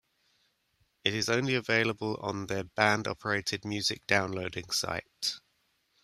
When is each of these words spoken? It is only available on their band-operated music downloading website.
It 1.03 1.13
is 1.13 1.29
only 1.29 1.53
available 1.53 2.17
on 2.23 2.47
their 2.47 2.63
band-operated 2.63 3.63
music 3.63 4.07
downloading 4.07 4.63
website. 4.65 5.39